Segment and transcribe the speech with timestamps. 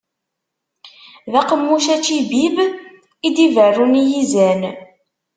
[1.31, 2.57] D aqemmuc ičibib,
[3.27, 4.61] i d-iberrun i yizan.